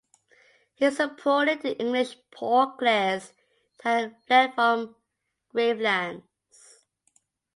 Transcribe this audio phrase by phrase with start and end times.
[0.73, 3.33] He supported the English Poor Clares
[3.83, 4.95] who had fled from
[5.53, 6.23] Gravelines.